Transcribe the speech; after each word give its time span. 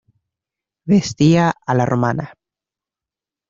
Vestía 0.85 1.53
a 1.67 1.75
la 1.75 1.85
romana. 1.85 2.33